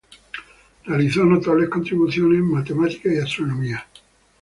Realizó 0.85 1.23
notables 1.25 1.69
contribuciones 1.69 2.39
en 2.39 2.51
matemáticas 2.51 3.13
y 3.13 3.19
astronomía. 3.19 3.85